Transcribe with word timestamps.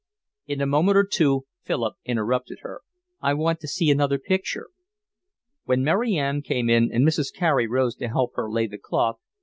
In 0.47 0.61
a 0.61 0.65
moment 0.65 0.97
or 0.97 1.03
two 1.03 1.45
Philip 1.61 1.93
interrupted 2.05 2.61
her. 2.61 2.81
"I 3.21 3.35
want 3.35 3.59
to 3.59 3.67
see 3.67 3.91
another 3.91 4.17
picture." 4.17 4.69
When 5.65 5.83
Mary 5.83 6.15
Ann 6.15 6.41
came 6.41 6.71
in 6.71 6.91
and 6.91 7.07
Mrs. 7.07 7.31
Carey 7.31 7.67
rose 7.67 7.95
to 7.97 8.07
help 8.07 8.31
her 8.33 8.49
lay 8.49 8.65
the 8.65 8.79
cloth. 8.79 9.19